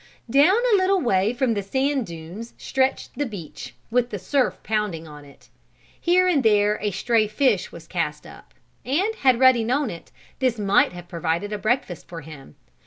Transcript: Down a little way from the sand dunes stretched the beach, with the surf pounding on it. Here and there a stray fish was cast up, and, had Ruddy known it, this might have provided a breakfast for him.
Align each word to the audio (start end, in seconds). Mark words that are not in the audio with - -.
Down 0.31 0.55
a 0.57 0.77
little 0.77 0.99
way 0.99 1.31
from 1.31 1.53
the 1.53 1.61
sand 1.61 2.07
dunes 2.07 2.55
stretched 2.57 3.11
the 3.19 3.25
beach, 3.27 3.75
with 3.91 4.09
the 4.09 4.17
surf 4.17 4.57
pounding 4.63 5.07
on 5.07 5.23
it. 5.25 5.49
Here 6.01 6.27
and 6.27 6.41
there 6.41 6.79
a 6.81 6.89
stray 6.89 7.27
fish 7.27 7.71
was 7.71 7.85
cast 7.85 8.25
up, 8.25 8.55
and, 8.83 9.13
had 9.17 9.37
Ruddy 9.39 9.63
known 9.63 9.91
it, 9.91 10.11
this 10.39 10.57
might 10.57 10.91
have 10.93 11.07
provided 11.07 11.53
a 11.53 11.59
breakfast 11.59 12.07
for 12.07 12.21
him. 12.21 12.55